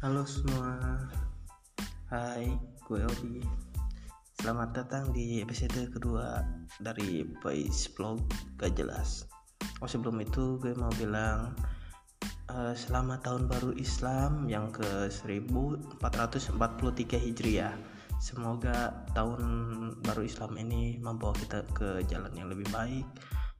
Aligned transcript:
Halo 0.00 0.24
semua, 0.24 0.80
hai, 2.08 2.48
gue 2.88 3.04
Obi. 3.04 3.44
Selamat 4.40 4.72
datang 4.72 5.12
di 5.12 5.44
episode 5.44 5.92
kedua 5.92 6.40
dari 6.80 7.20
Voice 7.44 7.84
Vlog 7.92 8.24
Gak 8.56 8.80
Jelas. 8.80 9.28
Oh 9.84 9.88
sebelum 9.92 10.16
itu 10.24 10.56
gue 10.56 10.72
mau 10.72 10.88
bilang 10.96 11.52
uh, 12.48 12.72
selamat 12.72 13.28
tahun 13.28 13.44
baru 13.44 13.76
Islam 13.76 14.48
yang 14.48 14.72
ke 14.72 15.12
1443 15.12 16.00
Hijriah. 17.20 17.76
Semoga 18.24 19.04
tahun 19.12 19.44
baru 20.00 20.24
Islam 20.24 20.56
ini 20.56 20.96
membawa 20.96 21.36
kita 21.36 21.60
ke 21.76 22.08
jalan 22.08 22.32
yang 22.32 22.48
lebih 22.48 22.72
baik, 22.72 23.04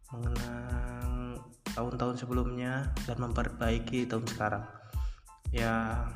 mengenang 0.09 1.37
tahun-tahun 1.77 2.17
sebelumnya 2.17 2.89
dan 3.05 3.29
memperbaiki 3.29 4.09
tahun 4.09 4.25
sekarang. 4.25 4.65
Ya, 5.51 6.07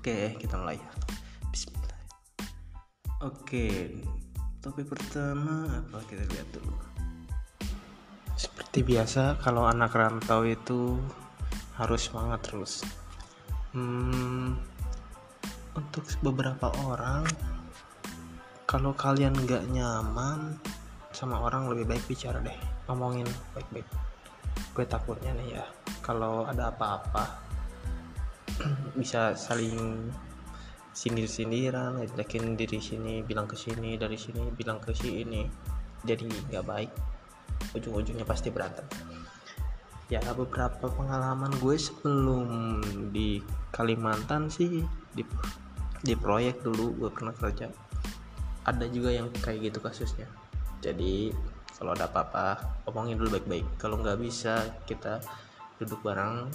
Oke, 0.00 0.32
kita 0.40 0.56
mulai 0.56 0.80
ya. 0.80 0.92
Bismillah. 1.52 2.00
Oke, 3.20 4.00
topik 4.64 4.88
pertama 4.88 5.68
apa 5.68 6.00
kita 6.08 6.24
lihat 6.24 6.48
dulu. 6.56 6.72
Seperti 8.32 8.80
biasa, 8.80 9.36
kalau 9.44 9.68
anak 9.68 9.92
rantau 9.92 10.48
itu 10.48 10.96
harus 11.76 12.08
semangat 12.08 12.40
terus. 12.48 12.80
Hmm, 13.76 14.56
untuk 15.76 16.08
beberapa 16.24 16.72
orang, 16.80 17.28
kalau 18.64 18.96
kalian 18.96 19.36
nggak 19.36 19.68
nyaman 19.68 20.56
sama 21.12 21.44
orang 21.44 21.68
lebih 21.68 21.92
baik 21.92 22.08
bicara 22.08 22.40
deh, 22.40 22.56
ngomongin 22.88 23.28
baik-baik. 23.52 23.84
Gue 24.72 24.88
takutnya 24.88 25.36
nih 25.36 25.60
ya, 25.60 25.64
kalau 26.00 26.48
ada 26.48 26.72
apa-apa 26.72 27.49
bisa 28.94 29.34
saling 29.36 30.10
sindir-sindiran 30.90 32.02
ngejelekin 32.02 32.58
diri 32.58 32.82
sini 32.82 33.22
bilang 33.22 33.46
ke 33.46 33.54
sini 33.54 33.94
dari 33.94 34.18
sini 34.18 34.50
bilang 34.52 34.82
ke 34.82 34.90
si 34.92 35.22
ini. 35.22 35.46
Jadi 36.02 36.26
nggak 36.26 36.64
baik 36.66 36.90
ujung-ujungnya 37.76 38.26
pasti 38.26 38.50
berantem. 38.50 38.84
Ya 40.10 40.18
beberapa 40.34 40.90
pengalaman 40.90 41.54
gue 41.62 41.76
sebelum 41.78 42.46
di 43.14 43.38
Kalimantan 43.70 44.50
sih 44.50 44.82
di 45.14 45.22
di 46.00 46.14
proyek 46.16 46.66
dulu 46.66 46.96
gue 46.96 47.10
pernah 47.12 47.36
kerja 47.36 47.70
ada 48.66 48.84
juga 48.90 49.14
yang 49.14 49.30
kayak 49.40 49.70
gitu 49.70 49.78
kasusnya. 49.80 50.28
Jadi 50.84 51.32
kalau 51.76 51.96
ada 51.96 52.10
apa-apa 52.10 52.60
omongin 52.90 53.16
dulu 53.16 53.40
baik-baik. 53.40 53.66
Kalau 53.80 54.00
nggak 54.00 54.20
bisa 54.20 54.68
kita 54.84 55.22
duduk 55.80 56.02
bareng 56.04 56.50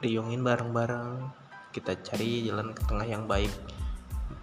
riungin 0.00 0.44
bareng-bareng. 0.44 1.28
Kita 1.72 1.96
cari 2.00 2.48
jalan 2.48 2.72
ke 2.72 2.82
tengah 2.88 3.06
yang 3.06 3.24
baik. 3.28 3.52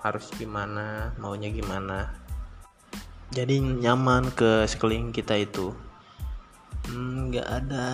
Harus 0.01 0.29
gimana 0.37 1.13
maunya 1.17 1.49
gimana. 1.49 2.13
Jadi 3.33 3.57
nyaman 3.59 4.29
ke 4.37 4.69
sekeliling 4.69 5.09
kita 5.09 5.33
itu. 5.37 5.73
Hmm, 6.89 7.31
nggak 7.31 7.47
hmm, 7.47 7.57
ada 7.63 7.85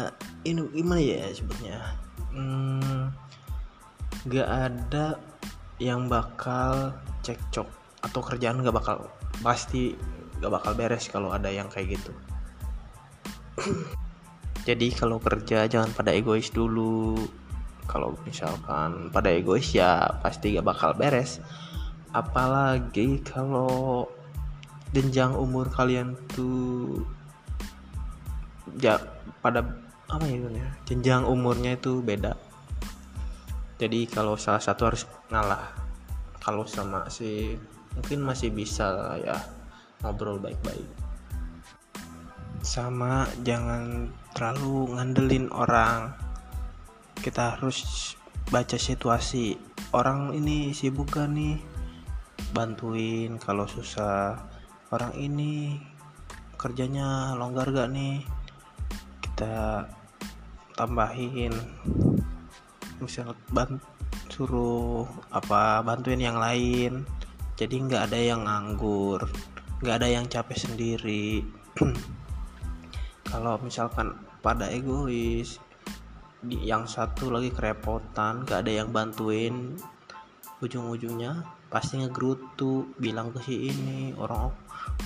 ini 0.42 0.66
gimana 0.74 0.98
ya 0.98 1.30
sebetulnya 1.30 1.94
hmm, 2.34 3.14
nggak 4.26 4.50
hmm, 4.50 4.62
ada 4.66 5.06
yang 5.78 6.10
bakal 6.10 6.98
cekcok 7.22 7.70
atau 8.02 8.22
kerjaan 8.26 8.66
nggak 8.66 8.76
bakal 8.76 9.08
pasti 9.46 9.94
nggak 10.40 10.52
bakal 10.52 10.72
beres 10.76 11.06
kalau 11.12 11.30
ada 11.32 11.52
yang 11.52 11.68
kayak 11.70 12.00
gitu. 12.00 12.12
Jadi 14.68 14.92
kalau 14.92 15.22
kerja 15.24 15.70
jangan 15.72 15.92
pada 15.96 16.12
egois 16.12 16.52
dulu 16.52 17.16
kalau 17.90 18.14
misalkan 18.22 19.10
pada 19.10 19.34
egois 19.34 19.74
ya 19.74 20.22
pasti 20.22 20.54
gak 20.54 20.70
bakal 20.70 20.94
beres. 20.94 21.42
Apalagi 22.14 23.26
kalau 23.26 24.06
jenjang 24.94 25.34
umur 25.34 25.74
kalian 25.74 26.14
tuh 26.30 27.02
ya 28.78 29.02
pada 29.42 29.66
apa 30.10 30.26
ya 30.30 30.70
jenjang 30.86 31.26
umurnya 31.26 31.74
itu 31.74 32.06
beda. 32.06 32.38
Jadi 33.82 34.06
kalau 34.06 34.38
salah 34.38 34.62
satu 34.62 34.94
harus 34.94 35.04
ngalah. 35.34 35.74
Kalau 36.40 36.70
sama 36.70 37.10
si 37.10 37.58
mungkin 37.98 38.22
masih 38.22 38.54
bisa 38.54 39.18
ya 39.22 39.38
ngobrol 40.06 40.38
baik-baik. 40.38 40.86
Sama 42.62 43.26
jangan 43.42 44.14
terlalu 44.34 44.94
ngandelin 44.94 45.48
orang 45.54 46.29
kita 47.20 47.56
harus 47.58 48.14
baca 48.50 48.78
situasi. 48.80 49.60
Orang 49.92 50.34
ini 50.34 50.72
sibuk 50.72 51.14
kan 51.14 51.36
nih? 51.36 51.60
Bantuin 52.56 53.38
kalau 53.38 53.68
susah. 53.68 54.40
Orang 54.90 55.14
ini 55.20 55.78
kerjanya 56.58 57.38
longgar 57.38 57.70
gak 57.70 57.92
nih? 57.92 58.24
Kita 59.22 59.86
tambahin. 60.74 61.54
Misal 63.00 63.36
bant 63.52 63.80
suruh 64.32 65.04
apa 65.30 65.84
bantuin 65.84 66.20
yang 66.20 66.40
lain. 66.40 67.04
Jadi 67.60 67.76
nggak 67.76 68.08
ada 68.08 68.20
yang 68.20 68.48
nganggur 68.48 69.28
nggak 69.80 69.96
ada 69.96 70.10
yang 70.12 70.26
capek 70.28 70.58
sendiri. 70.60 71.40
Kalau 73.32 73.56
misalkan 73.64 74.12
pada 74.44 74.68
egois 74.68 75.60
yang 76.48 76.88
satu 76.88 77.28
lagi 77.28 77.52
kerepotan 77.52 78.48
gak 78.48 78.64
ada 78.64 78.84
yang 78.84 78.90
bantuin. 78.96 79.76
Ujung-ujungnya 80.64 81.44
pasti 81.68 82.00
ngegerutu 82.00 82.96
bilang 82.96 83.32
ke 83.36 83.40
si 83.44 83.70
ini 83.72 84.16
orang 84.16 84.52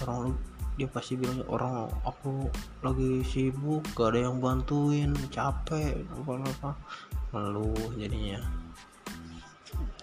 orang 0.01 0.31
dia 0.73 0.89
pasti 0.89 1.19
bilang 1.19 1.45
orang 1.51 1.85
aku 2.05 2.49
lagi 2.81 3.21
sibuk 3.25 3.85
gak 3.93 4.13
ada 4.13 4.29
yang 4.29 4.37
bantuin 4.41 5.13
capek 5.29 6.05
apa 6.13 6.31
apa 6.41 6.71
ngeluh 7.33 7.97
jadinya. 7.97 8.41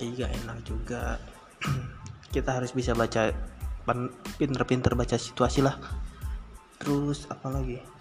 Iya 0.02 0.26
enak 0.42 0.66
juga. 0.66 1.18
Kita 2.34 2.58
harus 2.58 2.74
bisa 2.74 2.94
baca 2.94 3.30
pinter-pinter 4.38 4.94
baca 4.94 5.14
situasi 5.18 5.62
lah. 5.62 5.78
Terus 6.78 7.26
apa 7.30 7.50
lagi 7.50 7.99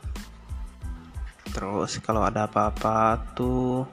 terus 1.52 2.02
kalau 2.02 2.26
ada 2.26 2.46
apa-apa 2.46 3.22
tuh 3.34 3.86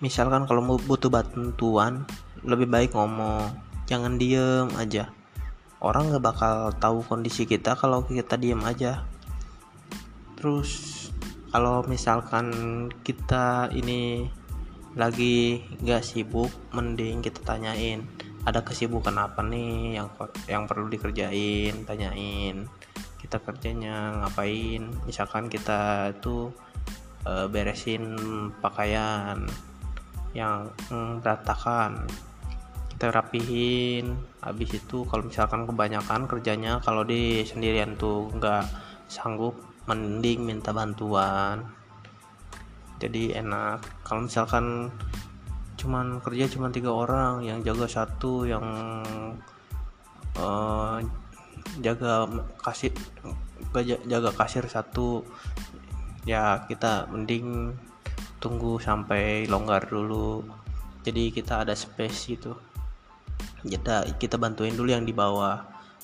misalkan 0.00 0.48
kalau 0.48 0.62
mau 0.64 0.78
butuh 0.78 1.12
bantuan 1.12 2.04
lebih 2.44 2.68
baik 2.70 2.96
ngomong. 2.96 3.52
Jangan 3.90 4.16
diem 4.16 4.70
aja. 4.78 5.10
Orang 5.82 6.12
nggak 6.12 6.22
bakal 6.24 6.70
tahu 6.78 7.02
kondisi 7.04 7.44
kita 7.48 7.74
kalau 7.74 8.06
kita 8.06 8.38
diem 8.38 8.60
aja. 8.62 9.04
Terus 10.38 10.70
kalau 11.50 11.82
misalkan 11.84 12.50
kita 13.02 13.68
ini 13.74 14.30
lagi 14.94 15.62
nggak 15.82 16.02
sibuk 16.02 16.50
mending 16.74 17.22
kita 17.22 17.38
tanyain 17.46 18.02
ada 18.40 18.64
kesibukan 18.64 19.12
apa 19.20 19.44
nih 19.44 20.00
yang 20.00 20.08
yang 20.48 20.64
perlu 20.64 20.88
dikerjain? 20.88 21.84
Tanyain. 21.84 22.64
Kita 23.20 23.36
kerjanya 23.36 24.24
ngapain? 24.24 24.88
Misalkan 25.04 25.52
kita 25.52 26.08
tuh 26.24 26.48
uh, 27.26 27.46
beresin 27.48 28.16
pakaian 28.60 29.44
yang 30.32 30.70
mm, 30.88 31.20
berantakan. 31.24 32.06
Kita 32.94 33.10
rapihin. 33.10 34.16
Habis 34.40 34.80
itu 34.80 35.04
kalau 35.08 35.28
misalkan 35.28 35.64
kebanyakan 35.64 36.28
kerjanya 36.28 36.80
kalau 36.84 37.04
di 37.04 37.44
sendirian 37.44 37.96
tuh 37.96 38.28
nggak 38.36 38.64
sanggup 39.08 39.56
mending 39.88 40.44
minta 40.44 40.70
bantuan. 40.70 41.64
Jadi 43.00 43.32
enak. 43.32 44.04
Kalau 44.04 44.28
misalkan 44.28 44.92
cuman 45.80 46.20
kerja 46.20 46.44
cuma 46.52 46.68
tiga 46.68 46.92
orang 46.92 47.40
yang 47.40 47.64
jaga 47.64 47.88
satu 47.88 48.44
yang 48.44 48.64
uh, 50.36 51.00
jaga 51.80 52.28
kasir 52.60 52.92
jaga 54.04 54.30
kasir 54.36 54.68
satu 54.68 55.24
ya 56.28 56.64
kita 56.68 57.08
mending 57.08 57.76
tunggu 58.40 58.80
sampai 58.80 59.44
longgar 59.46 59.84
dulu. 59.86 60.42
Jadi 61.04 61.32
kita 61.32 61.64
ada 61.64 61.76
space 61.76 62.18
gitu. 62.36 62.56
Kita 63.64 64.08
kita 64.16 64.40
bantuin 64.40 64.72
dulu 64.72 64.90
yang 64.92 65.04
di 65.04 65.12
bawah. 65.12 65.60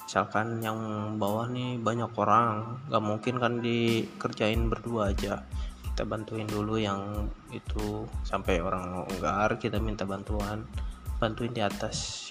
Misalkan 0.06 0.62
yang 0.62 0.78
bawah 1.18 1.50
nih 1.50 1.82
banyak 1.82 2.12
orang 2.14 2.78
nggak 2.86 3.04
mungkin 3.04 3.34
kan 3.42 3.58
dikerjain 3.58 4.68
berdua 4.68 5.10
aja. 5.12 5.42
Kita 5.82 6.04
bantuin 6.04 6.44
dulu 6.44 6.76
yang 6.76 7.26
itu 7.50 8.04
sampai 8.20 8.60
orang 8.60 9.08
longgar 9.08 9.56
kita 9.56 9.80
minta 9.80 10.04
bantuan. 10.04 10.68
Bantuin 11.16 11.50
di 11.56 11.64
atas 11.64 12.30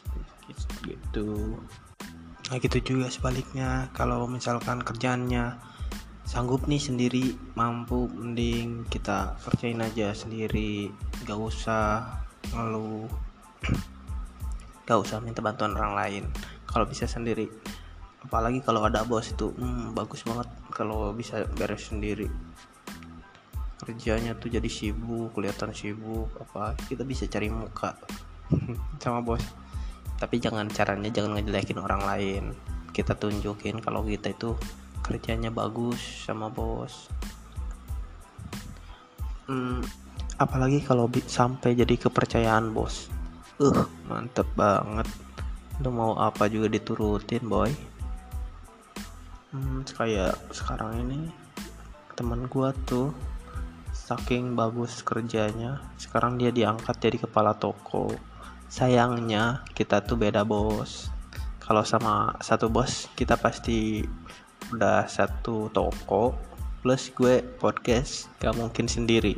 gitu. 0.85 1.57
Nah 2.45 2.57
gitu 2.61 2.77
juga 2.81 3.09
sebaliknya. 3.09 3.89
Kalau 3.97 4.29
misalkan 4.29 4.85
kerjaannya 4.85 5.74
sanggup 6.25 6.65
nih 6.65 6.81
sendiri 6.81 7.37
mampu 7.53 8.09
mending 8.09 8.89
kita 8.89 9.37
kerjain 9.45 9.77
aja 9.77 10.09
sendiri. 10.11 10.89
Gak 11.23 11.37
usah 11.37 12.01
lu 12.51 13.05
gak 14.89 14.99
usah 14.99 15.21
minta 15.21 15.45
bantuan 15.45 15.77
orang 15.77 15.93
lain. 15.93 16.23
Kalau 16.65 16.89
bisa 16.89 17.05
sendiri. 17.05 17.45
Apalagi 18.25 18.57
kalau 18.65 18.81
ada 18.81 19.05
bos 19.05 19.29
itu 19.29 19.53
hmm, 19.53 19.93
bagus 19.93 20.25
banget 20.25 20.49
kalau 20.73 21.13
bisa 21.13 21.45
beres 21.61 21.93
sendiri. 21.93 22.25
Kerjanya 23.85 24.33
tuh 24.33 24.49
jadi 24.49 24.65
sibuk 24.65 25.37
kelihatan 25.37 25.77
sibuk 25.77 26.33
apa 26.41 26.73
kita 26.89 27.05
bisa 27.05 27.29
cari 27.29 27.53
muka 27.53 27.93
sama 29.01 29.21
bos. 29.21 29.45
Tapi 30.17 30.41
jangan 30.41 30.65
caranya 30.73 31.13
jangan 31.13 31.37
ngejelekin 31.37 31.77
orang 31.77 32.01
lain. 32.01 32.43
Kita 32.89 33.13
tunjukin 33.13 33.77
kalau 33.77 34.01
kita 34.01 34.33
itu 34.33 34.57
kerjanya 35.05 35.53
bagus 35.53 36.01
sama 36.25 36.49
bos. 36.49 37.13
Hmm, 39.45 39.85
apalagi 40.41 40.81
kalau 40.81 41.05
sampai 41.29 41.77
jadi 41.77 41.93
kepercayaan 41.93 42.73
bos. 42.73 43.13
Uh 43.61 43.85
mantep 44.09 44.49
banget. 44.57 45.05
Lu 45.85 45.93
mau 45.93 46.17
apa 46.17 46.49
juga 46.49 46.73
diturutin 46.73 47.45
boy? 47.45 47.69
Hmm, 49.53 49.85
kayak 49.85 50.33
sekarang 50.49 51.05
ini 51.05 51.29
teman 52.17 52.49
gua 52.49 52.73
tuh 52.89 53.13
saking 53.93 54.57
bagus 54.57 55.05
kerjanya 55.05 55.79
sekarang 56.01 56.41
dia 56.41 56.49
diangkat 56.49 56.97
jadi 56.97 57.29
kepala 57.29 57.53
toko. 57.53 58.09
Sayangnya 58.65 59.61
kita 59.77 60.01
tuh 60.01 60.17
beda 60.17 60.41
bos. 60.41 61.13
Kalau 61.61 61.85
sama 61.85 62.33
satu 62.41 62.65
bos 62.67 63.05
kita 63.13 63.37
pasti 63.37 64.01
udah 64.73 65.05
satu 65.05 65.69
toko 65.69 66.33
plus 66.85 67.09
gue 67.17 67.41
podcast 67.57 68.29
gak 68.37 68.53
mungkin 68.53 68.85
sendiri. 68.85 69.37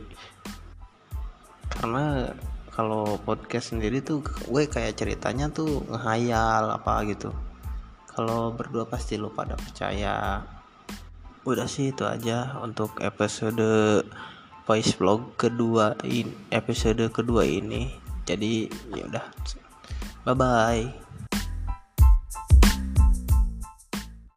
Karena 1.71 2.31
kalau 2.75 3.17
podcast 3.23 3.71
sendiri 3.71 4.03
tuh 4.03 4.19
gue 4.21 4.67
kayak 4.67 4.99
ceritanya 4.99 5.47
tuh 5.47 5.81
ngehayal 5.87 6.75
apa 6.75 7.07
gitu. 7.07 7.31
Kalau 8.11 8.51
berdua 8.51 8.83
pasti 8.83 9.15
lu 9.15 9.31
pada 9.31 9.55
percaya. 9.55 10.43
Udah 11.47 11.71
sih 11.71 11.95
itu 11.95 12.03
aja 12.03 12.59
untuk 12.59 12.99
episode 12.99 14.03
voice 14.67 14.99
vlog 14.99 15.39
kedua 15.39 15.95
ini 16.03 16.51
episode 16.51 17.07
kedua 17.15 17.47
ini. 17.47 17.87
Jadi 18.27 18.67
ya 18.91 19.07
udah. 19.07 19.25
Bye 20.27 20.35
bye 20.35 21.06